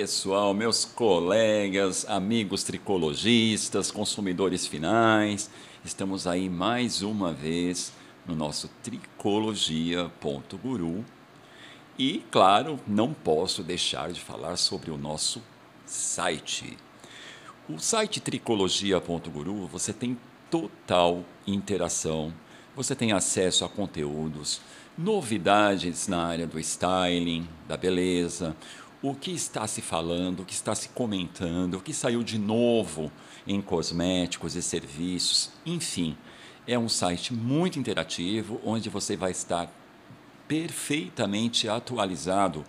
pessoal, 0.00 0.54
meus 0.54 0.84
colegas, 0.84 2.06
amigos 2.08 2.62
tricologistas, 2.62 3.90
consumidores 3.90 4.64
finais. 4.64 5.50
Estamos 5.84 6.24
aí 6.24 6.48
mais 6.48 7.02
uma 7.02 7.32
vez 7.32 7.92
no 8.24 8.36
nosso 8.36 8.68
tricologia.guru. 8.80 11.04
E, 11.98 12.24
claro, 12.30 12.78
não 12.86 13.12
posso 13.12 13.64
deixar 13.64 14.12
de 14.12 14.20
falar 14.20 14.56
sobre 14.56 14.92
o 14.92 14.96
nosso 14.96 15.42
site. 15.84 16.78
O 17.68 17.80
site 17.80 18.20
tricologia.guru 18.20 19.66
você 19.66 19.92
tem 19.92 20.16
total 20.48 21.24
interação, 21.44 22.32
você 22.76 22.94
tem 22.94 23.10
acesso 23.10 23.64
a 23.64 23.68
conteúdos, 23.68 24.60
novidades 24.96 26.06
na 26.06 26.24
área 26.24 26.46
do 26.46 26.60
styling, 26.60 27.48
da 27.66 27.76
beleza, 27.76 28.54
o 29.00 29.14
que 29.14 29.30
está 29.30 29.66
se 29.66 29.80
falando, 29.80 30.40
o 30.40 30.44
que 30.44 30.54
está 30.54 30.74
se 30.74 30.88
comentando, 30.88 31.74
o 31.74 31.80
que 31.80 31.92
saiu 31.92 32.22
de 32.22 32.38
novo 32.38 33.12
em 33.46 33.60
cosméticos 33.60 34.56
e 34.56 34.62
serviços, 34.62 35.50
enfim. 35.64 36.16
É 36.66 36.78
um 36.78 36.88
site 36.88 37.32
muito 37.32 37.78
interativo 37.78 38.60
onde 38.64 38.90
você 38.90 39.16
vai 39.16 39.30
estar 39.30 39.72
perfeitamente 40.46 41.68
atualizado 41.68 42.64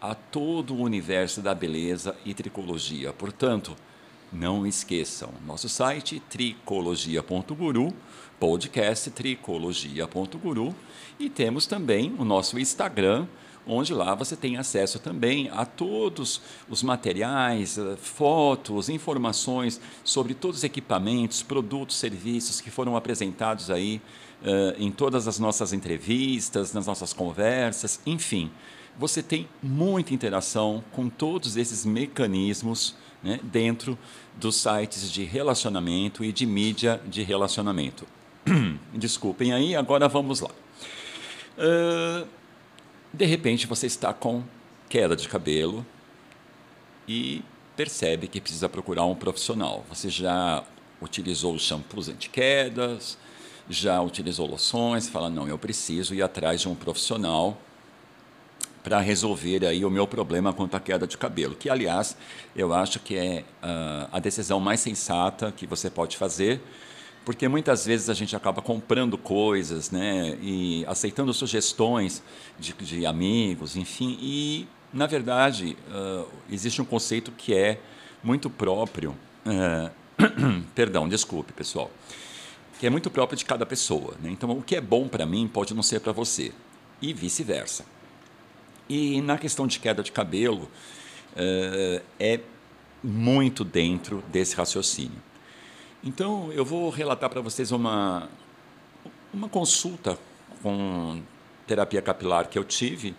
a 0.00 0.14
todo 0.14 0.74
o 0.74 0.82
universo 0.82 1.40
da 1.40 1.54
beleza 1.54 2.16
e 2.24 2.32
tricologia. 2.32 3.12
Portanto, 3.12 3.76
não 4.32 4.66
esqueçam, 4.66 5.30
nosso 5.44 5.68
site 5.68 6.20
tricologia.guru, 6.30 7.92
podcast 8.38 9.10
tricologia.guru 9.10 10.74
e 11.18 11.28
temos 11.28 11.66
também 11.66 12.14
o 12.18 12.24
nosso 12.24 12.58
Instagram, 12.58 13.26
onde 13.66 13.92
lá 13.94 14.14
você 14.14 14.36
tem 14.36 14.56
acesso 14.56 14.98
também 14.98 15.48
a 15.50 15.64
todos 15.64 16.40
os 16.68 16.82
materiais, 16.82 17.78
eh, 17.78 17.96
fotos, 17.96 18.88
informações 18.88 19.80
sobre 20.02 20.34
todos 20.34 20.58
os 20.58 20.64
equipamentos, 20.64 21.42
produtos, 21.42 21.96
serviços 21.96 22.60
que 22.60 22.70
foram 22.70 22.96
apresentados 22.96 23.70
aí 23.70 24.00
uh, 24.42 24.74
em 24.78 24.90
todas 24.90 25.28
as 25.28 25.38
nossas 25.38 25.72
entrevistas, 25.72 26.72
nas 26.72 26.86
nossas 26.86 27.12
conversas, 27.12 28.00
enfim. 28.06 28.50
Você 28.98 29.22
tem 29.22 29.48
muita 29.62 30.12
interação 30.12 30.82
com 30.92 31.08
todos 31.08 31.56
esses 31.56 31.84
mecanismos 31.84 32.96
né, 33.22 33.40
dentro 33.42 33.98
dos 34.36 34.56
sites 34.56 35.10
de 35.10 35.24
relacionamento 35.24 36.24
e 36.24 36.32
de 36.32 36.44
mídia 36.46 37.00
de 37.06 37.22
relacionamento. 37.22 38.06
Desculpem 38.92 39.52
aí, 39.52 39.76
agora 39.76 40.08
vamos 40.08 40.40
lá. 40.40 40.50
Uh, 41.56 42.26
de 43.12 43.24
repente 43.24 43.66
você 43.66 43.86
está 43.86 44.12
com 44.12 44.42
queda 44.88 45.16
de 45.16 45.28
cabelo 45.28 45.84
e 47.06 47.42
percebe 47.76 48.28
que 48.28 48.40
precisa 48.40 48.68
procurar 48.68 49.04
um 49.04 49.14
profissional. 49.14 49.84
Você 49.88 50.08
já 50.08 50.64
utilizou 51.00 51.58
shampoos 51.58 52.08
anti-quedas, 52.08 53.16
já 53.68 54.00
utilizou 54.00 54.46
loções, 54.46 55.08
fala, 55.08 55.30
não, 55.30 55.48
eu 55.48 55.58
preciso 55.58 56.14
ir 56.14 56.22
atrás 56.22 56.60
de 56.60 56.68
um 56.68 56.74
profissional 56.74 57.56
para 58.82 58.98
resolver 59.00 59.64
aí 59.66 59.84
o 59.84 59.90
meu 59.90 60.06
problema 60.06 60.52
quanto 60.52 60.74
à 60.76 60.80
queda 60.80 61.06
de 61.06 61.16
cabelo, 61.16 61.54
que 61.54 61.68
aliás 61.68 62.16
eu 62.56 62.72
acho 62.72 62.98
que 62.98 63.16
é 63.16 63.44
uh, 63.62 64.08
a 64.10 64.18
decisão 64.18 64.58
mais 64.58 64.80
sensata 64.80 65.52
que 65.52 65.66
você 65.66 65.90
pode 65.90 66.16
fazer, 66.16 66.60
porque 67.24 67.46
muitas 67.48 67.84
vezes 67.84 68.08
a 68.08 68.14
gente 68.14 68.34
acaba 68.34 68.62
comprando 68.62 69.18
coisas, 69.18 69.90
né, 69.90 70.38
e 70.40 70.84
aceitando 70.86 71.32
sugestões 71.32 72.22
de, 72.58 72.72
de 72.72 73.06
amigos, 73.06 73.76
enfim, 73.76 74.18
e 74.20 74.66
na 74.92 75.06
verdade 75.06 75.76
uh, 75.88 76.26
existe 76.50 76.80
um 76.80 76.84
conceito 76.84 77.30
que 77.32 77.54
é 77.54 77.78
muito 78.22 78.48
próprio, 78.48 79.16
uh, 79.46 79.90
perdão, 80.74 81.08
desculpe 81.08 81.52
pessoal, 81.52 81.90
que 82.78 82.86
é 82.86 82.90
muito 82.90 83.10
próprio 83.10 83.36
de 83.36 83.44
cada 83.44 83.66
pessoa. 83.66 84.14
Né? 84.22 84.30
Então, 84.30 84.50
o 84.50 84.62
que 84.62 84.74
é 84.74 84.80
bom 84.80 85.06
para 85.06 85.26
mim 85.26 85.46
pode 85.46 85.74
não 85.74 85.82
ser 85.82 86.00
para 86.00 86.12
você 86.12 86.52
e 87.00 87.12
vice-versa. 87.12 87.84
E 88.88 89.20
na 89.20 89.38
questão 89.38 89.66
de 89.66 89.78
queda 89.78 90.02
de 90.02 90.10
cabelo 90.10 90.62
uh, 91.34 92.02
é 92.18 92.40
muito 93.02 93.64
dentro 93.64 94.22
desse 94.28 94.56
raciocínio. 94.56 95.29
Então, 96.02 96.50
eu 96.52 96.64
vou 96.64 96.88
relatar 96.88 97.28
para 97.28 97.42
vocês 97.42 97.72
uma, 97.72 98.28
uma 99.34 99.48
consulta 99.50 100.18
com 100.62 101.20
terapia 101.66 102.00
capilar 102.00 102.48
que 102.48 102.58
eu 102.58 102.64
tive 102.64 103.14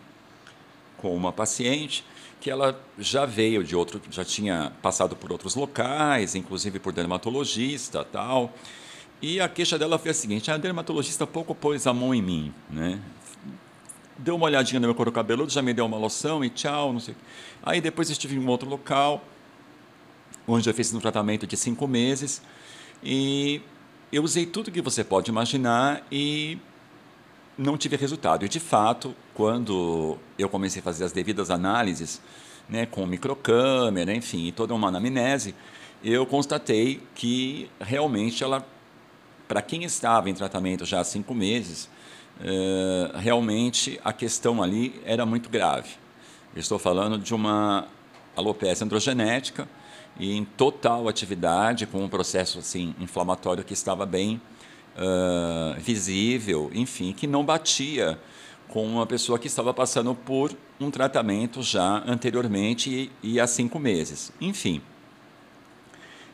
com 0.98 1.16
uma 1.16 1.32
paciente 1.32 2.04
que 2.40 2.50
ela 2.50 2.84
já 2.98 3.24
veio 3.24 3.64
de 3.64 3.76
outro, 3.76 4.02
já 4.10 4.26
tinha 4.26 4.74
passado 4.82 5.16
por 5.16 5.32
outros 5.32 5.54
locais, 5.54 6.34
inclusive 6.34 6.80
por 6.80 6.92
dermatologista, 6.92 8.04
tal. 8.04 8.52
E 9.22 9.40
a 9.40 9.48
queixa 9.48 9.78
dela 9.78 10.00
foi 10.00 10.10
a 10.10 10.14
seguinte: 10.14 10.50
a 10.50 10.58
dermatologista 10.58 11.28
pouco 11.28 11.54
pôs 11.54 11.86
a 11.86 11.94
mão 11.94 12.16
em 12.16 12.22
mim, 12.22 12.54
né? 12.68 13.00
Deu 14.18 14.36
uma 14.36 14.46
olhadinha 14.46 14.80
no 14.80 14.88
meu 14.88 14.96
couro 14.96 15.12
cabeludo, 15.12 15.52
já 15.52 15.62
me 15.62 15.72
deu 15.72 15.86
uma 15.86 15.98
loção 15.98 16.44
e 16.44 16.50
tchau, 16.50 16.92
não 16.92 17.00
sei. 17.00 17.16
Aí 17.62 17.80
depois 17.80 18.10
estive 18.10 18.36
em 18.36 18.40
um 18.40 18.48
outro 18.48 18.68
local, 18.68 19.24
onde 20.48 20.68
eu 20.68 20.74
fiz 20.74 20.92
um 20.94 21.00
tratamento 21.00 21.46
de 21.46 21.56
cinco 21.56 21.88
meses. 21.88 22.42
E 23.04 23.62
eu 24.12 24.24
usei 24.24 24.46
tudo 24.46 24.72
que 24.72 24.82
você 24.82 25.04
pode 25.04 25.32
imaginar 25.32 26.06
e 26.12 26.58
não 27.58 27.78
tive 27.78 27.96
resultado. 27.96 28.46
E 28.46 28.50
de 28.50 28.60
fato, 28.60 29.16
quando 29.34 30.18
eu 30.38 30.50
comecei 30.50 30.82
a 30.82 30.84
fazer 30.84 31.04
as 31.04 31.12
devidas 31.12 31.50
análises, 31.50 32.22
né, 32.68 32.86
com 32.86 33.06
microcâmera, 33.06 34.14
enfim, 34.14 34.48
e 34.48 34.52
toda 34.52 34.74
uma 34.74 34.88
anamnese, 34.88 35.56
eu 36.04 36.26
constatei 36.26 37.02
que 37.14 37.70
realmente 37.80 38.44
ela, 38.44 38.66
para 39.48 39.62
quem 39.62 39.84
estava 39.84 40.30
em 40.30 40.34
tratamento 40.34 40.86
já 40.86 41.00
há 41.00 41.04
cinco 41.04 41.34
meses, 41.34 41.90
uh, 42.40 43.18
realmente 43.18 44.00
a 44.04 44.12
questão 44.12 44.64
ali 44.64 45.00
era 45.06 45.26
muito 45.26 45.50
grave. 45.50 45.90
Estou 46.56 46.80
falando 46.80 47.18
de 47.18 47.34
uma 47.34 47.88
alopecia 48.36 48.86
androgenética, 48.86 49.68
e 50.22 50.38
em 50.38 50.46
total 50.46 51.10
atividade, 51.10 51.88
com 51.88 52.04
um 52.04 52.08
processo 52.08 52.60
assim 52.60 52.94
inflamatório 53.00 53.64
que 53.64 53.74
estava 53.74 54.06
bem 54.06 54.40
uh, 54.96 55.80
visível, 55.80 56.70
enfim, 56.76 57.12
que 57.12 57.26
não 57.26 57.44
batia 57.44 58.20
com 58.68 58.86
uma 58.86 59.08
pessoa 59.08 59.40
que 59.40 59.48
estava 59.48 59.74
passando 59.74 60.14
por 60.14 60.56
um 60.80 60.92
tratamento 60.92 61.64
já 61.64 62.04
anteriormente 62.06 63.12
e, 63.24 63.32
e 63.34 63.40
há 63.40 63.48
cinco 63.48 63.80
meses. 63.80 64.32
Enfim. 64.40 64.80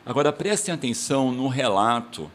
Agora 0.04 0.34
prestem 0.34 0.74
atenção 0.74 1.32
no 1.32 1.48
relato. 1.48 2.30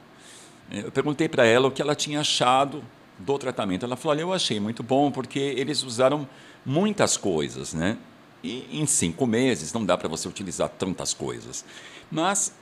Eu 0.72 0.92
perguntei 0.92 1.30
para 1.30 1.46
ela 1.46 1.68
o 1.68 1.72
que 1.72 1.84
ela 1.84 1.94
tinha 1.94 2.22
achado 2.22 2.84
do 3.20 3.38
tratamento. 3.38 3.86
Ela 3.86 3.96
falou: 3.96 4.16
Olha, 4.16 4.22
eu 4.22 4.34
achei 4.34 4.60
muito 4.60 4.82
bom 4.82 5.12
porque 5.12 5.40
eles 5.40 5.84
usaram 5.84 6.28
muitas 6.66 7.16
coisas, 7.16 7.76
né? 7.76 8.00
E 8.44 8.68
em 8.72 8.86
cinco 8.86 9.26
meses 9.26 9.72
não 9.72 9.86
dá 9.86 9.98
para 9.98 10.10
você 10.10 10.28
utilizar 10.28 10.70
tantas 10.70 11.14
coisas. 11.14 11.64
Mas 12.12 12.54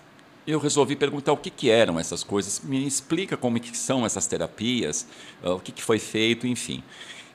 eu 0.45 0.59
resolvi 0.59 0.95
perguntar 0.95 1.33
o 1.33 1.37
que, 1.37 1.49
que 1.49 1.69
eram 1.69 1.99
essas 1.99 2.23
coisas, 2.23 2.61
me 2.63 2.85
explica 2.85 3.37
como 3.37 3.59
que 3.59 3.75
são 3.75 4.05
essas 4.05 4.27
terapias, 4.27 5.07
uh, 5.43 5.51
o 5.51 5.59
que, 5.59 5.71
que 5.71 5.83
foi 5.83 5.99
feito, 5.99 6.47
enfim. 6.47 6.83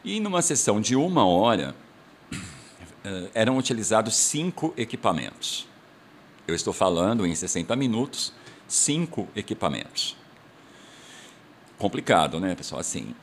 E 0.04 0.20
numa 0.20 0.42
sessão 0.42 0.80
de 0.80 0.94
uma 0.96 1.26
hora, 1.26 1.74
uh, 2.32 3.30
eram 3.34 3.58
utilizados 3.58 4.16
cinco 4.16 4.72
equipamentos. 4.76 5.68
Eu 6.46 6.54
estou 6.54 6.72
falando 6.72 7.26
em 7.26 7.34
60 7.34 7.74
minutos, 7.74 8.32
cinco 8.68 9.28
equipamentos. 9.34 10.16
Complicado, 11.78 12.40
né, 12.40 12.54
pessoal? 12.54 12.80
Assim, 12.80 13.14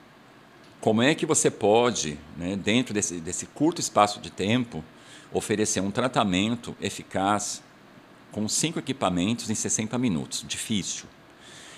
como 0.79 1.01
é 1.01 1.15
que 1.15 1.25
você 1.25 1.49
pode, 1.49 2.19
né, 2.37 2.55
dentro 2.55 2.93
desse, 2.93 3.19
desse 3.19 3.45
curto 3.47 3.79
espaço 3.79 4.19
de 4.19 4.29
tempo, 4.29 4.83
oferecer 5.33 5.81
um 5.81 5.91
tratamento 5.91 6.75
eficaz 6.79 7.61
com 8.31 8.47
cinco 8.47 8.79
equipamentos 8.79 9.49
em 9.49 9.55
60 9.55 9.97
minutos. 9.97 10.45
Difícil. 10.47 11.05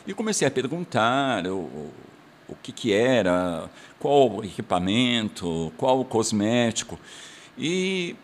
E 0.05 0.13
comecei 0.13 0.47
a 0.47 0.51
perguntar 0.51 1.47
o, 1.47 1.91
o 2.47 2.55
que, 2.61 2.71
que 2.71 2.93
era, 2.93 3.69
qual 3.99 4.37
o 4.37 4.43
equipamento, 4.43 5.73
qual 5.77 5.99
o 5.99 6.05
cosmético. 6.05 6.99
E 7.57 8.15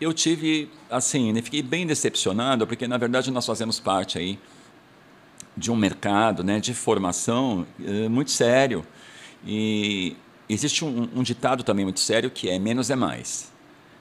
eu 0.00 0.12
tive, 0.12 0.70
assim, 0.90 1.32
né, 1.32 1.42
fiquei 1.42 1.62
bem 1.62 1.86
decepcionado, 1.86 2.66
porque 2.66 2.86
na 2.86 2.98
verdade 2.98 3.30
nós 3.30 3.46
fazemos 3.46 3.80
parte 3.80 4.18
aí 4.18 4.38
de 5.56 5.70
um 5.70 5.76
mercado 5.76 6.42
né, 6.42 6.60
de 6.60 6.72
formação 6.72 7.66
é, 7.84 8.08
muito 8.08 8.30
sério. 8.30 8.86
E 9.44 10.16
existe 10.48 10.84
um, 10.84 11.08
um 11.14 11.22
ditado 11.22 11.62
também 11.62 11.84
muito 11.84 12.00
sério 12.00 12.30
que 12.30 12.48
é 12.48 12.58
menos 12.58 12.90
é 12.90 12.96
mais. 12.96 13.52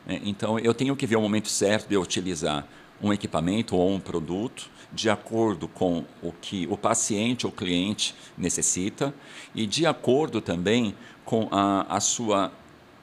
É, 0.07 0.19
então, 0.23 0.57
eu 0.59 0.73
tenho 0.73 0.95
que 0.95 1.05
ver 1.05 1.15
o 1.15 1.21
momento 1.21 1.49
certo 1.49 1.87
de 1.87 1.97
utilizar 1.97 2.67
um 3.01 3.11
equipamento 3.11 3.75
ou 3.75 3.91
um 3.91 3.99
produto 3.99 4.69
de 4.91 5.09
acordo 5.09 5.67
com 5.67 6.03
o 6.21 6.31
que 6.31 6.67
o 6.69 6.77
paciente 6.77 7.45
ou 7.45 7.51
cliente 7.51 8.13
necessita 8.37 9.13
e 9.55 9.65
de 9.65 9.85
acordo 9.85 10.41
também 10.41 10.95
com 11.23 11.47
a, 11.51 11.85
a 11.95 11.99
sua 11.99 12.51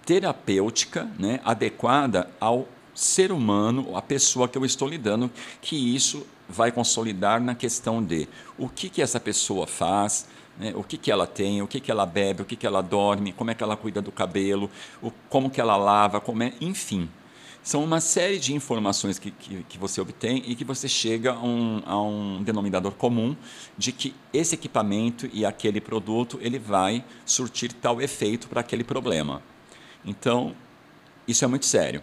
terapêutica 0.05 1.11
né, 1.19 1.41
adequada 1.45 2.31
ao 2.41 2.69
ser 2.95 3.31
humano, 3.31 3.97
a 3.97 4.03
pessoa 4.03 4.49
que 4.49 4.59
eu 4.59 4.65
estou 4.65 4.89
lidando, 4.89 5.31
que 5.61 5.77
isso 5.95 6.27
vai 6.49 6.73
consolidar 6.73 7.41
na 7.41 7.55
questão 7.55 8.03
de 8.03 8.29
o 8.59 8.69
que, 8.69 8.89
que 8.89 9.03
essa 9.03 9.21
pessoa 9.21 9.67
faz, 9.67 10.27
né, 10.59 10.73
o 10.75 10.83
que, 10.83 10.99
que 10.99 11.11
ela 11.11 11.27
tem, 11.27 11.63
o 11.63 11.67
que, 11.67 11.81
que 11.81 11.91
ela 11.91 12.05
bebe, 12.05 12.43
o 12.43 12.45
que, 12.45 12.57
que 12.57 12.67
ela 12.67 12.83
dorme, 12.83 13.33
como 13.33 13.51
é 13.51 13.55
que 13.55 13.63
ela 13.63 13.77
cuida 13.77 14.03
do 14.03 14.11
cabelo, 14.11 14.71
o, 15.03 15.11
como 15.29 15.49
que 15.49 15.61
ela 15.61 15.77
lava, 15.77 16.21
como 16.21 16.43
é, 16.43 16.53
enfim. 16.61 17.09
São 17.63 17.85
uma 17.85 18.01
série 18.01 18.39
de 18.39 18.55
informações 18.55 19.19
que, 19.19 19.31
que, 19.31 19.63
que 19.65 19.79
você 19.79 20.01
obtém 20.01 20.43
e 20.47 20.55
que 20.55 20.65
você 20.65 20.89
chega 20.89 21.33
a 21.33 21.43
um, 21.43 21.83
a 21.85 22.01
um 22.01 22.43
denominador 22.43 22.93
comum 22.93 23.37
de 23.77 23.93
que 23.93 24.15
esse 24.33 24.55
equipamento 24.55 25.29
e 25.33 25.45
aquele 25.45 25.81
produto 25.81 26.39
ele 26.41 26.59
vai 26.59 27.05
surtir 27.27 27.73
tal 27.73 28.01
efeito 28.01 28.49
para 28.49 28.61
aquele 28.61 28.85
problema. 28.85 29.43
Então, 30.05 30.55
isso 31.27 31.45
é 31.45 31.49
muito 31.49 31.67
sério. 31.67 32.03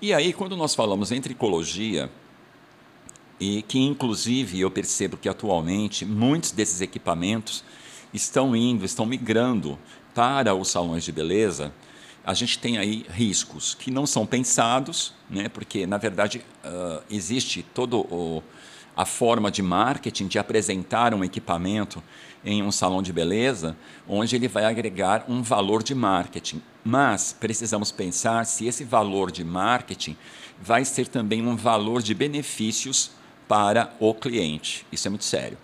E 0.00 0.14
aí, 0.14 0.32
quando 0.32 0.56
nós 0.56 0.76
falamos 0.76 1.10
em 1.10 1.20
tricologia, 1.20 2.08
e 3.40 3.62
que 3.62 3.78
inclusive 3.80 4.60
eu 4.60 4.70
percebo 4.70 5.16
que 5.16 5.28
atualmente 5.28 6.04
muitos 6.04 6.52
desses 6.52 6.80
equipamentos 6.80 7.64
estão 8.12 8.54
indo, 8.54 8.84
estão 8.84 9.06
migrando 9.06 9.78
para 10.14 10.54
os 10.54 10.68
salões 10.68 11.04
de 11.04 11.12
beleza, 11.12 11.72
a 12.24 12.34
gente 12.34 12.58
tem 12.58 12.78
aí 12.78 13.06
riscos 13.08 13.74
que 13.74 13.90
não 13.90 14.06
são 14.06 14.26
pensados, 14.26 15.14
né, 15.28 15.48
porque 15.48 15.86
na 15.86 15.96
verdade 15.96 16.44
uh, 16.64 17.02
existe 17.10 17.62
toda 17.62 17.96
a 18.96 19.06
forma 19.06 19.50
de 19.50 19.62
marketing 19.62 20.26
de 20.26 20.38
apresentar 20.38 21.14
um 21.14 21.24
equipamento 21.24 22.02
em 22.44 22.62
um 22.62 22.70
salão 22.70 23.02
de 23.02 23.12
beleza, 23.12 23.76
onde 24.08 24.36
ele 24.36 24.48
vai 24.48 24.64
agregar 24.64 25.24
um 25.28 25.42
valor 25.42 25.82
de 25.82 25.94
marketing. 25.94 26.62
Mas 26.84 27.34
precisamos 27.38 27.90
pensar 27.90 28.44
se 28.46 28.66
esse 28.66 28.84
valor 28.84 29.30
de 29.30 29.44
marketing 29.44 30.16
vai 30.60 30.84
ser 30.84 31.08
também 31.08 31.46
um 31.46 31.56
valor 31.56 32.02
de 32.02 32.14
benefícios 32.14 33.10
para 33.48 33.94
o 33.98 34.14
cliente. 34.14 34.86
Isso 34.92 35.08
é 35.08 35.10
muito 35.10 35.24
sério. 35.24 35.58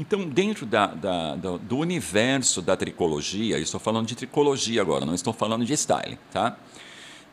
Então, 0.00 0.26
dentro 0.26 0.64
da, 0.64 0.86
da, 0.86 1.36
do, 1.36 1.58
do, 1.58 1.76
universo 1.76 2.62
da 2.62 2.74
tricologia, 2.74 3.58
estou 3.58 3.78
falando 3.78 4.06
de 4.06 4.16
tricologia 4.16 4.80
agora, 4.80 5.04
não 5.04 5.14
estou 5.14 5.30
falando 5.30 5.62
de 5.62 5.74
styling, 5.74 6.16
tá? 6.32 6.56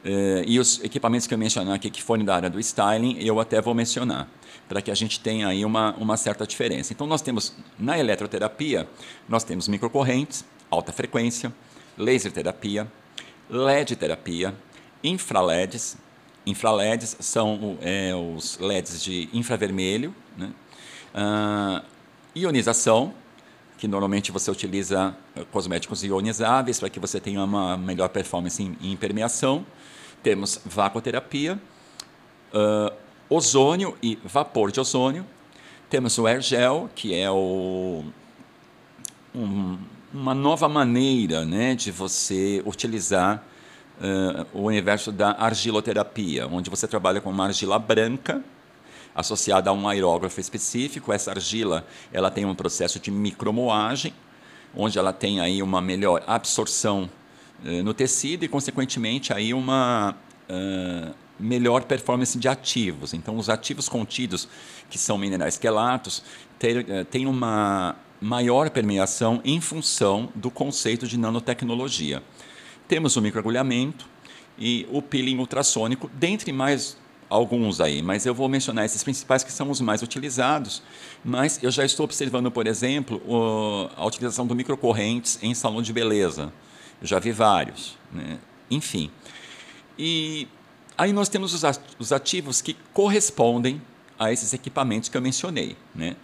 É, 0.04 0.44
e 0.46 0.60
os 0.60 0.84
equipamentos 0.84 1.26
que 1.28 1.34
eu 1.34 1.38
mencionar 1.38 1.76
aqui 1.76 1.90
que 1.90 2.04
forem 2.04 2.26
da 2.26 2.36
área 2.36 2.50
do 2.50 2.60
styling, 2.60 3.16
eu 3.22 3.40
até 3.40 3.62
vou 3.62 3.74
mencionar, 3.74 4.28
para 4.68 4.82
que 4.82 4.92
a 4.92 4.94
gente 4.94 5.18
tenha 5.22 5.48
aí 5.48 5.64
uma, 5.64 5.96
uma 5.96 6.18
certa 6.18 6.46
diferença. 6.46 6.92
Então, 6.92 7.08
nós 7.08 7.22
temos, 7.22 7.56
na 7.80 7.98
eletroterapia, 7.98 8.86
nós 9.30 9.46
temos 9.46 9.70
microcorrentes, 9.70 10.44
alta 10.70 10.92
frequência, 10.92 11.54
laser 11.98 12.34
terapia, 12.34 12.86
LED 13.50 13.96
terapia, 13.96 14.54
infraleds. 15.02 15.96
Infraleds 16.46 17.16
são 17.22 17.78
é, 17.82 18.14
os 18.14 18.60
LEDs 18.60 19.02
de 19.02 19.30
infravermelho, 19.32 20.14
né? 20.38 20.52
Ah, 21.14 21.82
ionização, 22.38 23.14
que 23.78 23.88
normalmente 23.88 24.32
você 24.32 24.50
utiliza 24.50 25.16
eh, 25.36 25.46
cosméticos 25.52 26.04
ionizáveis 26.04 26.80
para 26.80 26.90
que 26.90 27.00
você 27.00 27.20
tenha 27.20 27.44
uma 27.44 27.78
melhor 27.78 28.10
performance 28.10 28.62
em, 28.62 28.76
em 28.82 28.92
impermeação. 28.92 29.66
Temos 30.24 30.60
vacoterapia, 30.66 31.60
uh, 32.54 32.94
ozônio 33.30 33.96
e 34.02 34.18
vapor 34.26 34.72
de 34.72 34.80
ozônio. 34.80 35.26
Temos 35.90 36.18
o 36.18 36.26
air 36.26 36.42
gel, 36.42 36.90
que 36.96 37.14
é 37.14 37.30
o, 37.30 38.04
um, 39.34 39.78
uma 40.14 40.34
nova 40.34 40.68
maneira 40.68 41.46
né, 41.46 41.76
de 41.76 41.92
você 41.92 42.62
utilizar 42.66 43.44
uh, 44.02 44.46
o 44.54 44.64
universo 44.64 45.12
da 45.12 45.32
argiloterapia, 45.32 46.48
onde 46.48 46.70
você 46.70 46.88
trabalha 46.88 47.22
com 47.22 47.30
uma 47.30 47.46
argila 47.46 47.78
branca 47.78 48.44
associada 49.18 49.72
a 49.72 49.74
um 49.74 49.90
aerógrafo 49.90 50.40
específico. 50.40 51.12
Essa 51.12 51.32
argila 51.32 51.86
ela 52.14 52.30
tem 52.30 52.46
um 52.46 52.54
processo 52.54 53.00
de 53.00 53.10
micromoagem, 53.10 54.14
onde 54.76 55.00
ela 55.00 55.12
tem 55.12 55.40
aí 55.42 55.64
uma 55.64 55.82
melhor 55.82 56.24
absorção 56.28 57.10
uh, 57.66 57.84
no 57.84 57.96
tecido 57.96 58.46
e, 58.46 58.48
consequentemente, 58.48 59.34
aí 59.34 59.56
uma 59.56 60.16
uh, 60.48 61.16
melhor 61.40 61.84
performance 61.86 62.38
de 62.38 62.48
ativos. 62.48 63.16
Então, 63.16 63.38
os 63.38 63.50
ativos 63.50 63.90
contidos, 63.90 64.48
que 64.88 65.00
são 65.00 65.18
minerais 65.18 65.58
quelatos, 65.58 66.24
têm 67.10 67.26
uh, 67.26 67.30
uma 67.30 67.96
maior 68.22 68.70
permeação 68.70 69.42
em 69.44 69.60
função 69.60 70.30
do 70.36 70.52
conceito 70.52 71.08
de 71.08 71.18
nanotecnologia. 71.18 72.22
Temos 72.88 73.16
o 73.16 73.22
microagulhamento 73.22 74.08
e 74.60 74.88
o 74.92 75.02
peeling 75.02 75.38
ultrassônico, 75.38 76.10
dentre 76.14 76.52
mais 76.52 76.98
alguns 77.30 77.82
aí, 77.82 78.02
mas 78.02 78.26
eu 78.26 78.34
vou 78.34 78.48
mencionar 78.48 78.86
esses 78.86 79.04
principais 79.04 79.44
que 79.44 79.52
são 79.52 79.70
os 79.70 79.82
mais 79.82 80.02
utilizados. 80.02 80.82
Mas 81.24 81.62
eu 81.62 81.70
já 81.70 81.84
estou 81.84 82.04
observando, 82.06 82.50
por 82.50 82.68
exemplo, 82.68 83.22
a 83.96 84.06
utilização 84.06 84.48
do 84.48 84.56
microcorrentes 84.56 85.38
em 85.42 85.54
salão 85.54 85.82
de 85.82 85.92
beleza. 85.92 86.54
Eu 87.02 87.08
já 87.08 87.20
vi 87.20 87.32
vários, 87.32 87.98
né? 88.12 88.40
enfim. 88.70 89.12
E 89.98 90.48
aí 90.98 91.12
nós 91.12 91.30
temos 91.30 91.54
os 92.00 92.12
ativos 92.12 92.62
que 92.62 92.76
correspondem 92.94 93.82
a 94.18 94.32
esses 94.32 94.54
equipamentos 94.54 95.10
que 95.10 95.18
eu 95.18 95.22
mencionei, 95.22 95.78
né? 95.94 96.16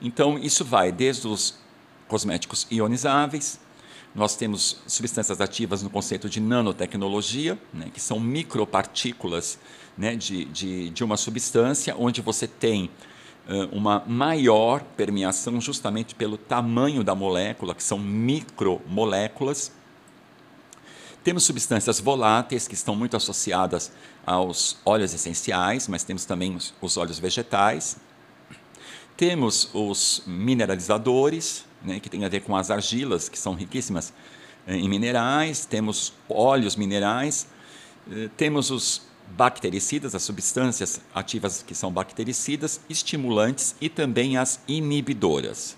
Então 0.00 0.38
isso 0.38 0.64
vai 0.64 0.90
desde 0.90 1.28
os 1.28 1.58
cosméticos 2.08 2.66
ionizáveis, 2.70 3.60
nós 4.14 4.36
temos 4.36 4.78
substâncias 4.86 5.40
ativas 5.40 5.82
no 5.82 5.88
conceito 5.88 6.28
de 6.28 6.40
nanotecnologia, 6.40 7.58
né, 7.72 7.90
que 7.92 8.00
são 8.00 8.20
micropartículas 8.20 9.58
né, 9.96 10.14
de, 10.14 10.44
de, 10.46 10.90
de 10.90 11.04
uma 11.04 11.16
substância 11.16 11.96
onde 11.96 12.20
você 12.20 12.46
tem 12.46 12.90
uh, 13.48 13.74
uma 13.76 14.02
maior 14.06 14.82
permeação 14.82 15.60
justamente 15.60 16.14
pelo 16.14 16.36
tamanho 16.36 17.02
da 17.02 17.14
molécula, 17.14 17.74
que 17.74 17.82
são 17.82 17.98
micromoléculas. 17.98 19.72
Temos 21.24 21.44
substâncias 21.44 22.00
voláteis 22.00 22.66
que 22.66 22.74
estão 22.74 22.96
muito 22.96 23.16
associadas 23.16 23.92
aos 24.26 24.76
óleos 24.84 25.14
essenciais, 25.14 25.88
mas 25.88 26.04
temos 26.04 26.24
também 26.24 26.54
os, 26.54 26.74
os 26.82 26.96
óleos 26.96 27.18
vegetais. 27.18 27.96
Temos 29.16 29.70
os 29.72 30.22
mineralizadores, 30.26 31.64
né, 31.84 32.00
que 32.00 32.08
tem 32.08 32.24
a 32.24 32.28
ver 32.28 32.40
com 32.40 32.56
as 32.56 32.70
argilas, 32.70 33.28
que 33.28 33.38
são 33.38 33.54
riquíssimas 33.54 34.12
eh, 34.66 34.76
em 34.76 34.88
minerais. 34.88 35.66
Temos 35.66 36.12
óleos 36.28 36.76
minerais. 36.76 37.46
Eh, 38.10 38.28
temos 38.36 38.70
os 38.70 39.02
bactericidas, 39.36 40.14
as 40.14 40.22
substâncias 40.22 41.00
ativas 41.14 41.62
que 41.62 41.74
são 41.74 41.90
bactericidas, 41.90 42.80
estimulantes 42.88 43.74
e 43.80 43.88
também 43.88 44.36
as 44.36 44.60
inibidoras. 44.68 45.76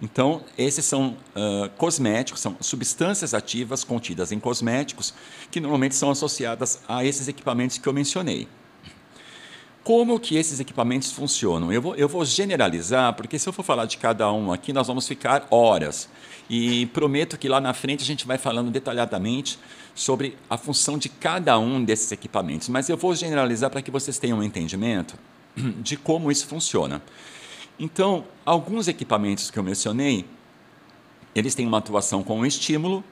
Então, 0.00 0.42
esses 0.58 0.84
são 0.84 1.16
uh, 1.36 1.68
cosméticos, 1.76 2.40
são 2.40 2.56
substâncias 2.60 3.34
ativas 3.34 3.84
contidas 3.84 4.32
em 4.32 4.40
cosméticos 4.40 5.14
que 5.48 5.60
normalmente 5.60 5.94
são 5.94 6.10
associadas 6.10 6.80
a 6.88 7.04
esses 7.04 7.28
equipamentos 7.28 7.78
que 7.78 7.88
eu 7.88 7.92
mencionei. 7.92 8.48
Como 9.84 10.20
que 10.20 10.36
esses 10.36 10.60
equipamentos 10.60 11.10
funcionam? 11.10 11.72
Eu 11.72 11.82
vou, 11.82 11.96
eu 11.96 12.08
vou 12.08 12.24
generalizar, 12.24 13.14
porque 13.14 13.36
se 13.36 13.48
eu 13.48 13.52
for 13.52 13.64
falar 13.64 13.84
de 13.86 13.96
cada 13.96 14.30
um 14.32 14.52
aqui, 14.52 14.72
nós 14.72 14.86
vamos 14.86 15.08
ficar 15.08 15.48
horas. 15.50 16.08
E 16.48 16.86
prometo 16.86 17.36
que 17.36 17.48
lá 17.48 17.60
na 17.60 17.74
frente 17.74 18.02
a 18.02 18.06
gente 18.06 18.24
vai 18.24 18.38
falando 18.38 18.70
detalhadamente 18.70 19.58
sobre 19.94 20.36
a 20.48 20.56
função 20.56 20.96
de 20.96 21.08
cada 21.08 21.58
um 21.58 21.82
desses 21.82 22.12
equipamentos, 22.12 22.68
mas 22.68 22.88
eu 22.88 22.96
vou 22.96 23.14
generalizar 23.14 23.70
para 23.70 23.82
que 23.82 23.90
vocês 23.90 24.18
tenham 24.18 24.38
um 24.38 24.42
entendimento 24.42 25.14
de 25.82 25.96
como 25.96 26.30
isso 26.30 26.46
funciona. 26.46 27.02
Então, 27.78 28.24
alguns 28.46 28.86
equipamentos 28.86 29.50
que 29.50 29.58
eu 29.58 29.62
mencionei, 29.62 30.24
eles 31.34 31.54
têm 31.54 31.66
uma 31.66 31.78
atuação 31.78 32.22
com 32.22 32.40
o 32.40 32.46
estímulo, 32.46 33.02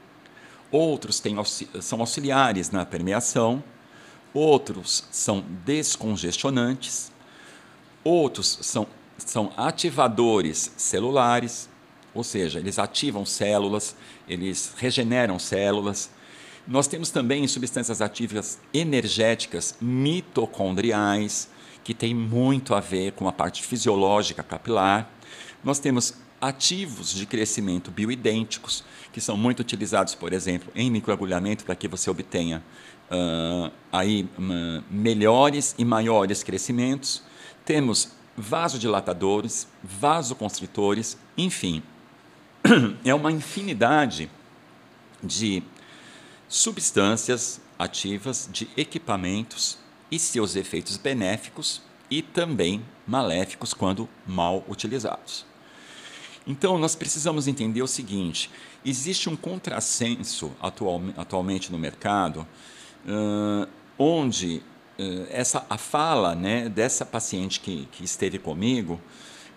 outros 0.70 1.18
têm, 1.18 1.34
são 1.80 2.00
auxiliares 2.00 2.70
na 2.70 2.86
permeação, 2.86 3.62
outros 4.32 5.04
são 5.10 5.44
descongestionantes, 5.64 7.10
outros 8.04 8.58
são, 8.62 8.86
são 9.18 9.52
ativadores 9.56 10.72
celulares, 10.76 11.68
ou 12.14 12.24
seja, 12.24 12.58
eles 12.58 12.78
ativam 12.78 13.24
células, 13.24 13.94
eles 14.28 14.74
regeneram 14.76 15.38
células, 15.38 16.10
nós 16.66 16.86
temos 16.86 17.10
também 17.10 17.46
substâncias 17.48 18.00
ativas 18.00 18.58
energéticas 18.72 19.74
mitocondriais, 19.80 21.48
que 21.82 21.94
tem 21.94 22.14
muito 22.14 22.74
a 22.74 22.80
ver 22.80 23.12
com 23.12 23.26
a 23.26 23.32
parte 23.32 23.62
fisiológica 23.62 24.42
capilar. 24.42 25.10
Nós 25.62 25.78
temos 25.78 26.14
ativos 26.40 27.12
de 27.12 27.26
crescimento 27.26 27.90
bioidênticos, 27.90 28.82
que 29.12 29.20
são 29.20 29.36
muito 29.36 29.60
utilizados, 29.60 30.14
por 30.14 30.32
exemplo, 30.32 30.72
em 30.74 30.90
microagulhamento 30.90 31.64
para 31.64 31.74
que 31.74 31.86
você 31.86 32.08
obtenha 32.08 32.62
uh, 33.10 33.70
aí 33.92 34.28
uh, 34.38 34.82
melhores 34.90 35.74
e 35.76 35.84
maiores 35.84 36.42
crescimentos. 36.42 37.22
Temos 37.64 38.12
vasodilatadores, 38.36 39.68
vasoconstritores, 39.82 41.18
enfim, 41.36 41.82
é 43.04 43.14
uma 43.14 43.30
infinidade 43.30 44.30
de 45.22 45.62
substâncias 46.48 47.60
ativas 47.78 48.48
de 48.50 48.68
equipamentos 48.76 49.78
e 50.10 50.18
seus 50.18 50.56
efeitos 50.56 50.96
benéficos 50.96 51.82
e 52.10 52.22
também 52.22 52.82
maléficos 53.06 53.74
quando 53.74 54.08
mal 54.26 54.64
utilizados. 54.68 55.49
Então, 56.50 56.76
nós 56.78 56.96
precisamos 56.96 57.46
entender 57.46 57.80
o 57.80 57.86
seguinte: 57.86 58.50
existe 58.84 59.30
um 59.30 59.36
contrassenso 59.36 60.50
atual, 60.60 61.00
atualmente 61.16 61.70
no 61.70 61.78
mercado, 61.78 62.44
uh, 63.06 63.68
onde 63.96 64.60
uh, 64.98 65.26
essa, 65.30 65.64
a 65.70 65.78
fala 65.78 66.34
né, 66.34 66.68
dessa 66.68 67.06
paciente 67.06 67.60
que, 67.60 67.86
que 67.92 68.02
esteve 68.02 68.36
comigo, 68.36 69.00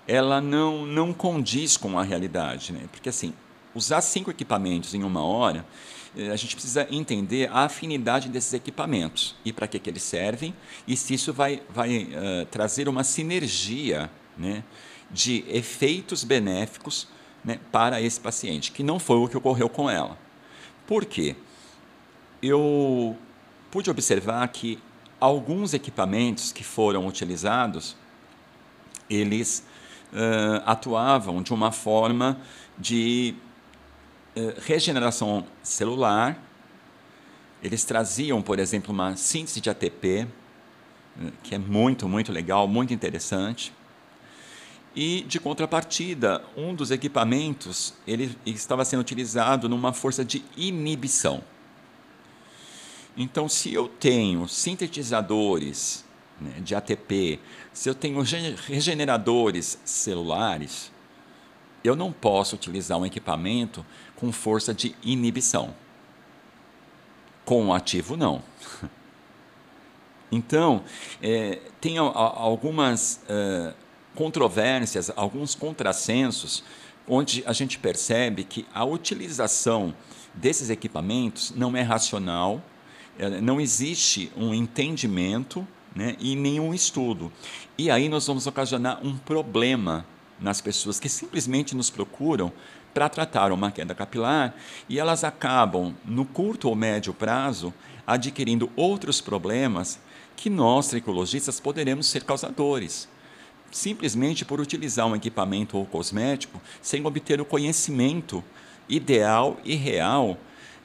ela 0.08 0.40
não, 0.40 0.86
não 0.86 1.12
condiz 1.12 1.78
com 1.78 1.98
a 1.98 2.04
realidade. 2.04 2.72
Né? 2.72 2.82
Porque, 2.92 3.10
assim, 3.10 3.34
usar 3.74 4.02
cinco 4.02 4.30
equipamentos 4.30 4.94
em 4.94 5.04
uma 5.04 5.26
hora, 5.26 5.66
uh, 6.16 6.32
a 6.32 6.36
gente 6.36 6.56
precisa 6.56 6.88
entender 6.92 7.50
a 7.52 7.62
afinidade 7.62 8.30
desses 8.30 8.54
equipamentos 8.54 9.36
e 9.44 9.52
para 9.52 9.68
que, 9.68 9.80
que 9.80 9.90
eles 9.90 10.04
servem 10.04 10.54
e 10.88 10.96
se 10.96 11.16
isso 11.16 11.34
vai, 11.34 11.64
vai 11.74 12.08
trazer 12.52 12.88
uma 12.88 13.04
sinergia 13.04 14.12
né, 14.38 14.64
de 15.14 15.46
efeitos 15.48 16.24
benéficos 16.24 17.08
né, 17.46 17.60
para 17.72 18.02
esse 18.02 18.20
paciente, 18.20 18.72
que 18.72 18.82
não 18.82 19.00
foi 19.00 19.18
o 19.18 19.28
que 19.28 19.38
ocorreu 19.38 19.70
com 19.70 19.90
ela. 19.90 20.18
Por 20.88 21.06
quê? 21.06 21.36
Eu 22.42 23.16
pude 23.70 23.90
observar 23.90 24.48
que 24.50 24.80
alguns 25.20 25.74
equipamentos 25.74 26.52
que 26.52 26.64
foram 26.64 27.08
utilizados, 27.08 27.96
eles 29.10 29.66
uh, 30.12 30.62
atuavam 30.66 31.42
de 31.42 31.54
uma 31.54 31.72
forma 31.72 32.38
de 32.78 33.36
uh, 34.36 34.62
regeneração 34.66 35.46
celular. 35.62 36.38
Eles 37.62 37.86
traziam, 37.86 38.42
por 38.42 38.60
exemplo, 38.60 38.92
uma 38.92 39.16
síntese 39.16 39.62
de 39.62 39.70
ATP, 39.70 40.28
que 41.44 41.56
é 41.56 41.58
muito, 41.58 42.10
muito 42.10 42.32
legal, 42.32 42.68
muito 42.68 42.94
interessante. 42.94 43.72
E, 44.96 45.24
de 45.24 45.40
contrapartida, 45.40 46.44
um 46.56 46.76
dos 46.76 46.92
equipamentos 46.92 47.94
ele 48.06 48.38
estava 48.46 48.86
sendo 48.86 49.00
utilizado 49.00 49.68
numa 49.68 49.92
força 49.92 50.24
de 50.24 50.44
inibição. 50.56 51.44
Então, 53.18 53.50
se 53.50 53.74
eu 53.74 53.88
tenho 53.88 54.48
sintetizadores 54.48 56.06
né, 56.40 56.60
de 56.60 56.76
ATP, 56.76 57.40
se 57.72 57.90
eu 57.90 57.96
tenho 57.96 58.22
regeneradores 58.22 59.80
celulares, 59.84 60.92
eu 61.84 61.96
não 61.96 62.12
posso 62.12 62.56
utilizar 62.56 62.98
um 62.98 63.06
equipamento 63.06 63.86
com 64.16 64.32
força 64.32 64.74
de 64.74 64.96
inibição. 65.04 65.76
Com 67.44 67.68
o 67.68 67.74
ativo, 67.74 68.16
não. 68.16 68.44
Então, 70.36 70.84
é, 71.22 71.60
tem 71.80 72.00
algumas 72.00 73.22
uh, 73.30 73.76
controvérsias, 74.16 75.12
alguns 75.16 75.56
contrassensos, 75.56 76.64
onde 77.08 77.44
a 77.46 77.54
gente 77.54 77.78
percebe 77.78 78.44
que 78.44 78.66
a 78.74 78.86
utilização 78.86 79.94
desses 80.34 80.70
equipamentos 80.70 81.52
não 81.56 81.76
é 81.76 81.82
racional, 81.82 82.62
é, 83.18 83.42
não 83.42 83.60
existe 83.60 84.32
um 84.36 84.54
entendimento 84.54 85.68
né, 85.96 86.16
e 86.20 86.36
nenhum 86.36 86.74
estudo. 86.74 87.32
E 87.78 87.92
aí 87.92 88.10
nós 88.10 88.26
vamos 88.26 88.48
ocasionar 88.48 89.06
um 89.06 89.18
problema 89.18 90.06
nas 90.40 90.62
pessoas 90.62 91.00
que 91.00 91.10
simplesmente 91.10 91.76
nos 91.76 91.90
procuram 91.90 92.52
para 92.94 93.10
tratar 93.10 93.52
uma 93.52 93.72
queda 93.72 93.96
capilar 93.96 94.56
e 94.88 95.00
elas 95.00 95.24
acabam, 95.24 95.96
no 96.06 96.26
curto 96.26 96.70
ou 96.70 96.76
médio 96.76 97.14
prazo, 97.14 97.74
adquirindo 98.06 98.70
outros 98.76 99.22
problemas 99.22 100.00
que 100.36 100.50
nós, 100.50 100.90
tricologistas, 100.90 101.60
poderemos 101.60 102.08
ser 102.08 102.24
causadores 102.24 103.08
simplesmente 103.74 104.46
por 104.46 104.62
utilizar 104.62 105.08
um 105.08 105.16
equipamento 105.16 105.78
ou 105.78 105.86
cosmético 105.86 106.62
sem 106.82 107.06
obter 107.06 107.42
o 107.42 107.46
conhecimento 107.46 108.44
ideal 108.88 109.60
e 109.66 109.76
real 109.76 110.38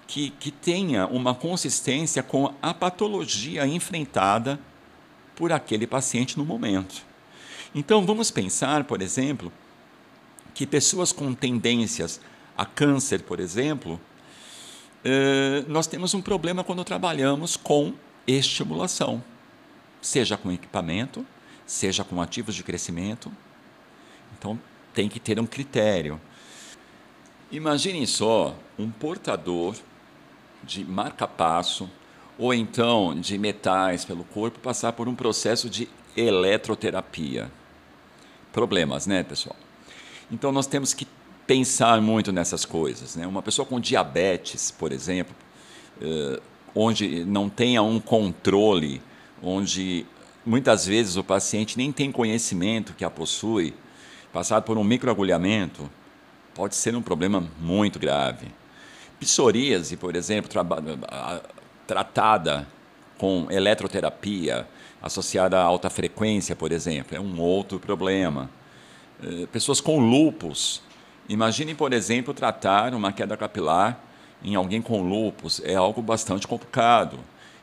que, 0.07 0.31
que 0.31 0.51
tenha 0.51 1.07
uma 1.07 1.35
consistência 1.35 2.23
com 2.23 2.55
a 2.63 2.73
patologia 2.73 3.67
enfrentada 3.67 4.59
por 5.37 5.53
aquele 5.53 5.87
paciente 5.87 6.39
no 6.39 6.45
momento. 6.45 7.07
Então, 7.75 8.05
vamos 8.07 8.31
pensar, 8.31 8.85
por 8.85 9.03
exemplo, 9.03 9.53
que 10.55 10.67
pessoas 10.67 11.13
com 11.13 11.35
tendências 11.35 12.21
a 12.57 12.65
câncer, 12.65 13.23
por 13.23 13.39
exemplo, 13.39 14.01
eh, 15.05 15.65
nós 15.69 15.87
temos 15.87 16.15
um 16.15 16.23
problema 16.23 16.65
quando 16.65 16.83
trabalhamos 16.83 17.57
com 17.57 17.93
estimulação, 18.27 19.23
seja 20.01 20.37
com 20.37 20.51
equipamento, 20.51 21.25
seja 21.69 22.03
com 22.03 22.21
ativos 22.21 22.55
de 22.55 22.65
crescimento. 22.65 23.31
Então, 24.37 24.59
tem 24.95 25.09
que 25.09 25.21
ter 25.21 25.39
um 25.39 25.47
critério. 25.47 26.19
Imaginem 27.53 28.07
só 28.07 28.57
um 28.79 28.91
portador 28.91 29.77
de 30.65 30.83
marca-passo 30.83 31.89
ou 32.39 32.55
então 32.55 33.15
de 33.21 33.37
metais 33.37 34.05
pelo 34.05 34.25
corpo 34.25 34.59
passar 34.59 34.93
por 34.93 35.09
um 35.09 35.15
processo 35.15 35.69
de 35.69 35.89
eletroterapia. 36.17 37.53
Problemas, 38.51 39.07
né, 39.07 39.23
pessoal? 39.23 39.57
Então, 40.31 40.51
nós 40.51 40.67
temos 40.67 40.95
que 40.95 41.07
pensar 41.47 42.01
muito 42.01 42.33
nessas 42.33 42.65
coisas. 42.65 43.15
Né? 43.15 43.27
Uma 43.27 43.43
pessoa 43.43 43.67
com 43.67 43.79
diabetes, 43.79 44.71
por 44.71 44.91
exemplo, 44.91 45.35
eh, 46.01 46.41
onde 46.75 47.25
não 47.25 47.49
tenha 47.49 47.83
um 47.83 48.01
controle, 48.01 49.03
onde 49.43 50.07
muitas 50.49 50.87
vezes 50.87 51.17
o 51.17 51.23
paciente 51.23 51.77
nem 51.77 51.93
tem 51.93 52.11
conhecimento 52.11 52.95
que 52.95 53.05
a 53.05 53.11
possui, 53.11 53.75
passar 54.33 54.63
por 54.63 54.79
um 54.79 54.85
microagulhamento, 54.85 55.91
pode 56.55 56.75
ser 56.75 56.97
um 56.97 57.03
problema 57.03 57.47
muito 57.61 57.99
grave. 57.99 58.47
Psoríase, 59.21 59.97
por 59.97 60.17
exemplo, 60.17 60.51
tratada 61.87 62.67
com 63.19 63.47
eletroterapia, 63.51 64.67
associada 65.03 65.59
a 65.59 65.63
alta 65.63 65.91
frequência, 65.91 66.57
por 66.57 66.73
exemplo, 66.73 67.15
é 67.15 67.21
um 67.21 67.39
outro 67.41 67.79
problema. 67.79 68.49
Eh, 69.23 69.47
pessoas 69.53 69.81
com 69.81 69.99
lupus, 69.99 70.81
imaginem, 71.29 71.75
por 71.75 71.93
exemplo, 71.93 72.33
tratar 72.33 72.95
uma 72.95 73.13
queda 73.13 73.37
capilar 73.37 74.01
em 74.43 74.55
alguém 74.55 74.81
com 74.81 75.03
lupus, 75.03 75.61
é 75.65 75.75
algo 75.75 76.01
bastante 76.01 76.47
complicado. 76.47 77.19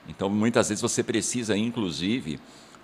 Então, 0.07 0.29
muitas 0.29 0.69
vezes 0.69 0.81
você 0.81 1.01
precisa, 1.01 1.57
inclusive, 1.57 2.39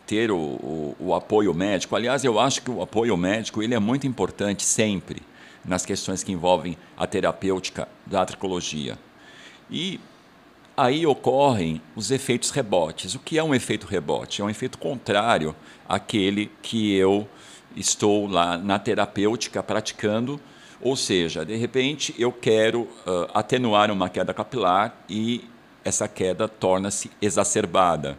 ter 0.06 0.32
o, 0.32 0.38
o, 0.38 0.96
o, 1.00 1.16
apoio 1.16 1.54
médico. 1.54 1.96
Aliás, 1.96 2.24
eu 2.24 2.40
acho 2.40 2.62
que 2.62 2.72
o 2.72 2.82
apoio 2.82 3.16
médico 3.16 3.62
ele 3.62 3.74
é 3.74 3.80
muito 3.80 4.06
importante 4.06 4.64
sempre 4.64 5.22
nas 5.64 5.86
questões 5.86 6.24
que 6.24 6.32
envolvem 6.32 6.78
a 6.98 7.08
terapêutica 7.08 7.88
da 8.06 8.26
tricologia. 8.26 8.98
E 9.70 10.00
aí 10.76 11.06
ocorrem 11.06 11.82
os 11.96 12.12
efeitos 12.12 12.50
rebotes. 12.50 13.16
O 13.16 13.20
que 13.20 13.38
é 13.38 13.44
um 13.44 13.54
efeito 13.54 13.86
rebote? 13.86 14.42
É 14.42 14.46
um 14.46 14.50
efeito 14.50 14.78
contrário 14.78 15.56
àquele 15.88 16.52
que 16.62 16.96
eu 16.96 17.28
estou 17.76 18.28
lá 18.28 18.58
na 18.58 18.80
terapêutica 18.80 19.62
praticando. 19.62 20.40
Ou 20.82 20.96
seja, 20.96 21.46
de 21.46 21.56
repente 21.56 22.14
eu 22.18 22.32
quero 22.32 22.82
uh, 22.82 23.30
atenuar 23.34 23.92
uma 23.92 24.10
queda 24.10 24.34
capilar 24.34 25.04
e 25.08 25.48
essa 25.86 26.08
queda 26.08 26.48
torna-se 26.48 27.12
exacerbada 27.22 28.18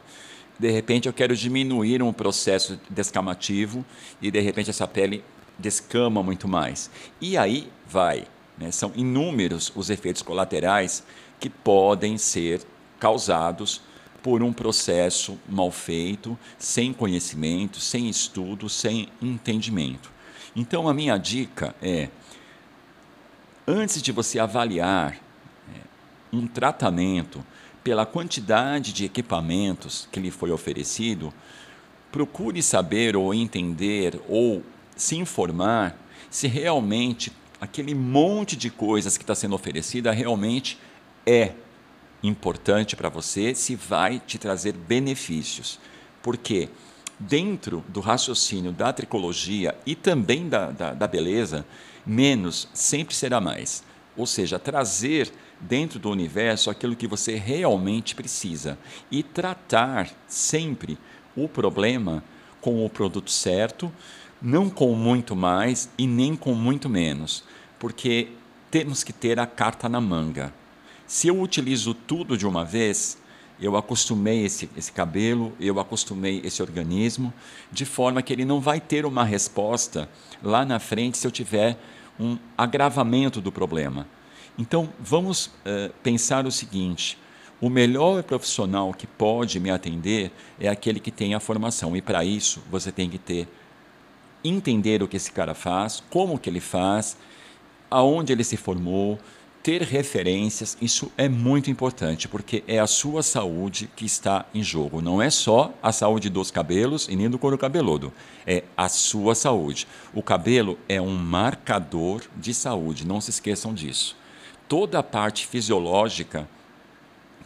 de 0.58 0.70
repente 0.70 1.06
eu 1.06 1.12
quero 1.12 1.36
diminuir 1.36 2.02
um 2.02 2.12
processo 2.12 2.78
descamativo 2.88 3.84
e 4.20 4.30
de 4.30 4.40
repente 4.40 4.70
essa 4.70 4.86
pele 4.86 5.24
descama 5.58 6.22
muito 6.22 6.48
mais. 6.48 6.90
E 7.20 7.36
aí 7.36 7.68
vai. 7.86 8.24
Né? 8.58 8.70
São 8.70 8.92
inúmeros 8.94 9.72
os 9.74 9.90
efeitos 9.90 10.22
colaterais 10.22 11.04
que 11.40 11.48
podem 11.48 12.18
ser 12.18 12.62
causados 12.98 13.82
por 14.22 14.42
um 14.42 14.52
processo 14.52 15.36
mal 15.48 15.70
feito, 15.72 16.38
sem 16.58 16.92
conhecimento, 16.92 17.80
sem 17.80 18.08
estudo, 18.08 18.68
sem 18.68 19.08
entendimento. 19.20 20.12
Então 20.54 20.88
a 20.88 20.94
minha 20.94 21.18
dica 21.18 21.74
é: 21.82 22.08
antes 23.66 24.00
de 24.00 24.12
você 24.12 24.38
avaliar 24.38 25.14
né, 25.66 25.80
um 26.32 26.46
tratamento 26.46 27.44
pela 27.82 28.06
quantidade 28.06 28.92
de 28.92 29.04
equipamentos 29.04 30.08
que 30.12 30.20
lhe 30.20 30.30
foi 30.30 30.50
oferecido, 30.50 31.32
procure 32.10 32.62
saber 32.62 33.16
ou 33.16 33.32
entender 33.34 34.20
ou 34.28 34.62
se 34.96 35.16
informar 35.16 35.96
se 36.30 36.46
realmente 36.46 37.32
aquele 37.60 37.94
monte 37.94 38.56
de 38.56 38.70
coisas 38.70 39.16
que 39.16 39.22
está 39.22 39.34
sendo 39.34 39.54
oferecida 39.54 40.12
realmente 40.12 40.78
é 41.26 41.52
importante 42.22 42.96
para 42.96 43.08
você, 43.08 43.54
se 43.54 43.74
vai 43.74 44.20
te 44.20 44.38
trazer 44.38 44.72
benefícios. 44.72 45.78
Porque 46.22 46.68
dentro 47.18 47.84
do 47.88 48.00
raciocínio 48.00 48.72
da 48.72 48.92
tricologia 48.92 49.76
e 49.86 49.94
também 49.94 50.48
da, 50.48 50.70
da, 50.70 50.94
da 50.94 51.06
beleza, 51.06 51.64
menos 52.06 52.68
sempre 52.72 53.14
será 53.14 53.40
mais. 53.40 53.84
ou 54.16 54.26
seja, 54.26 54.58
trazer 54.58 55.32
dentro 55.62 55.98
do 55.98 56.10
universo 56.10 56.70
aquilo 56.70 56.96
que 56.96 57.06
você 57.06 57.36
realmente 57.36 58.14
precisa 58.14 58.78
e 59.10 59.22
tratar 59.22 60.10
sempre 60.26 60.98
o 61.36 61.48
problema 61.48 62.22
com 62.60 62.84
o 62.84 62.90
produto 62.90 63.30
certo, 63.30 63.90
não 64.40 64.68
com 64.68 64.94
muito 64.94 65.34
mais 65.34 65.88
e 65.96 66.06
nem 66.06 66.36
com 66.36 66.52
muito 66.54 66.88
menos, 66.88 67.44
porque 67.78 68.28
temos 68.70 69.04
que 69.04 69.12
ter 69.12 69.38
a 69.38 69.46
carta 69.46 69.88
na 69.88 70.00
manga. 70.00 70.52
Se 71.06 71.28
eu 71.28 71.40
utilizo 71.40 71.94
tudo 71.94 72.36
de 72.36 72.46
uma 72.46 72.64
vez, 72.64 73.18
eu 73.60 73.76
acostumei 73.76 74.44
esse, 74.44 74.68
esse 74.76 74.90
cabelo, 74.90 75.52
eu 75.60 75.78
acostumei 75.78 76.40
esse 76.44 76.62
organismo, 76.62 77.32
de 77.70 77.84
forma 77.84 78.22
que 78.22 78.32
ele 78.32 78.44
não 78.44 78.60
vai 78.60 78.80
ter 78.80 79.06
uma 79.06 79.24
resposta 79.24 80.08
lá 80.42 80.64
na 80.64 80.78
frente 80.78 81.18
se 81.18 81.26
eu 81.26 81.30
tiver 81.30 81.78
um 82.18 82.36
agravamento 82.56 83.40
do 83.40 83.52
problema. 83.52 84.06
Então, 84.58 84.88
vamos 85.00 85.46
uh, 85.46 85.92
pensar 86.02 86.46
o 86.46 86.50
seguinte: 86.50 87.18
o 87.60 87.70
melhor 87.70 88.22
profissional 88.22 88.92
que 88.92 89.06
pode 89.06 89.58
me 89.58 89.70
atender 89.70 90.30
é 90.60 90.68
aquele 90.68 91.00
que 91.00 91.10
tem 91.10 91.34
a 91.34 91.40
formação, 91.40 91.96
e 91.96 92.02
para 92.02 92.24
isso 92.24 92.62
você 92.70 92.92
tem 92.92 93.08
que 93.08 93.18
ter 93.18 93.48
entender 94.44 95.02
o 95.02 95.08
que 95.08 95.16
esse 95.16 95.30
cara 95.30 95.54
faz, 95.54 96.02
como 96.10 96.38
que 96.38 96.50
ele 96.50 96.60
faz, 96.60 97.16
aonde 97.90 98.32
ele 98.32 98.42
se 98.42 98.56
formou, 98.56 99.18
ter 99.62 99.82
referências, 99.82 100.76
isso 100.82 101.12
é 101.16 101.28
muito 101.28 101.70
importante, 101.70 102.26
porque 102.26 102.64
é 102.66 102.80
a 102.80 102.86
sua 102.86 103.22
saúde 103.22 103.88
que 103.94 104.04
está 104.04 104.44
em 104.52 104.62
jogo. 104.62 105.00
Não 105.00 105.22
é 105.22 105.30
só 105.30 105.72
a 105.80 105.92
saúde 105.92 106.28
dos 106.28 106.50
cabelos 106.50 107.06
e 107.08 107.14
nem 107.14 107.30
do 107.30 107.38
couro 107.38 107.56
cabeludo, 107.56 108.12
é 108.44 108.64
a 108.76 108.88
sua 108.88 109.36
saúde. 109.36 109.86
O 110.12 110.22
cabelo 110.22 110.76
é 110.88 111.00
um 111.00 111.16
marcador 111.16 112.22
de 112.36 112.52
saúde, 112.52 113.06
não 113.06 113.20
se 113.20 113.30
esqueçam 113.30 113.72
disso. 113.72 114.16
Toda 114.72 115.00
a 115.00 115.02
parte 115.02 115.46
fisiológica 115.46 116.48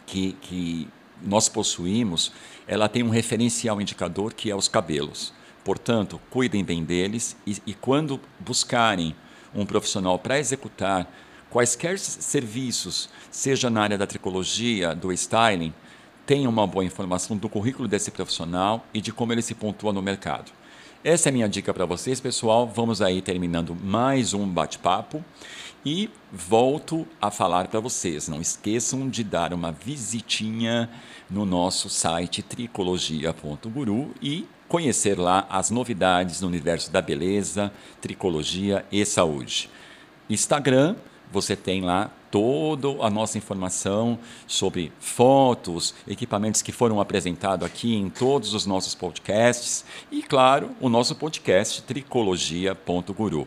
que, 0.07 0.35
que 0.35 0.89
nós 1.21 1.49
possuímos, 1.49 2.31
ela 2.69 2.89
tem 2.89 3.03
um 3.03 3.09
referencial 3.09 3.81
indicador 3.81 4.33
que 4.33 4.49
é 4.49 4.55
os 4.55 4.69
cabelos. 4.69 5.35
Portanto, 5.65 6.21
cuidem 6.31 6.63
bem 6.63 6.85
deles 6.85 7.37
e, 7.45 7.57
e 7.67 7.75
quando 7.75 8.21
buscarem 8.39 9.13
um 9.53 9.67
profissional 9.67 10.21
para 10.21 10.39
executar 10.39 11.13
quaisquer 11.51 11.99
serviços, 11.99 13.09
seja 13.29 13.69
na 13.69 13.83
área 13.83 13.99
da 13.99 14.07
tricologia, 14.07 14.95
do 14.95 15.13
styling, 15.13 15.75
tenham 16.25 16.53
uma 16.53 16.65
boa 16.65 16.85
informação 16.85 17.37
do 17.37 17.49
currículo 17.49 17.89
desse 17.89 18.13
profissional 18.13 18.87
e 18.95 19.01
de 19.01 19.11
como 19.13 19.33
ele 19.33 19.43
se 19.43 19.57
pontua 19.57 19.93
no 19.93 20.01
mercado. 20.01 20.53
Essa 21.03 21.29
é 21.29 21.31
a 21.31 21.33
minha 21.33 21.49
dica 21.49 21.75
para 21.75 21.87
vocês, 21.87 22.21
pessoal. 22.21 22.67
Vamos 22.69 23.03
aí 23.03 23.21
terminando 23.21 23.75
mais 23.75 24.33
um 24.33 24.47
bate-papo 24.47 25.25
e 25.87 26.11
volto 26.33 27.07
a 27.23 27.31
falar 27.31 27.69
para 27.69 27.79
vocês. 27.79 28.27
Não 28.27 28.41
esqueçam 28.41 29.09
de 29.09 29.23
dar 29.23 29.55
uma 29.55 29.71
visitinha 29.71 30.91
no 31.31 31.47
nosso 31.47 31.89
site 31.89 32.43
tricologia.guru 32.43 34.13
e 34.21 34.49
conhecer 34.67 35.17
lá 35.17 35.47
as 35.49 35.71
novidades 35.71 36.41
no 36.41 36.49
universo 36.49 36.91
da 36.91 37.01
beleza, 37.01 37.73
tricologia 38.01 38.85
e 38.91 39.07
saúde. 39.07 39.71
Instagram 40.29 40.97
você 41.31 41.55
tem 41.55 41.83
lá 41.83 42.11
toda 42.31 42.89
a 43.05 43.11
nossa 43.11 43.39
informação 43.39 44.19
sobre 44.47 44.93
fotos, 45.01 45.95
equipamentos 46.07 46.63
que 46.63 46.73
foram 46.73 47.01
apresentados 47.01 47.67
aqui 47.67 47.95
em 47.95 48.09
todos 48.09 48.55
os 48.55 48.67
nossos 48.67 48.95
podcasts 48.95 49.85
e, 50.11 50.23
claro, 50.23 50.71
o 50.81 50.89
nosso 50.89 51.15
podcast 51.15 51.83
tricologia.guru. 51.83 53.47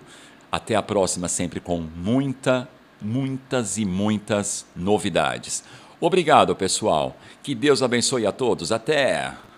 Até 0.52 0.76
a 0.76 0.82
próxima, 0.82 1.28
sempre 1.28 1.60
com 1.60 1.80
muita, 1.80 2.68
muitas 3.02 3.78
e 3.78 3.86
muitas 3.86 4.66
novidades. 4.76 5.64
Obrigado, 6.02 6.56
pessoal. 6.56 7.16
Que 7.44 7.54
Deus 7.54 7.84
abençoe 7.84 8.26
a 8.26 8.32
todos. 8.32 8.72
Até! 8.72 9.49